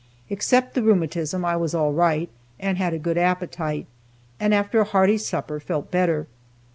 Except 0.31 0.73
the 0.73 0.81
rheumatism, 0.81 1.45
I 1.45 1.55
was 1.55 1.75
all 1.75 1.93
right, 1.93 2.27
and 2.59 2.79
had 2.79 2.91
a 2.91 2.97
good 2.97 3.19
appetite, 3.19 3.85
and 4.39 4.51
after 4.51 4.81
a 4.81 4.85
hearty 4.85 5.19
supper, 5.19 5.59
felt 5.59 5.91
better. 5.91 6.25